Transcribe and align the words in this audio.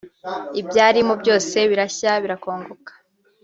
ibyarimo 0.59 1.13
byose 1.21 1.57
birashya 1.69 2.11
birakongoka 2.23 2.91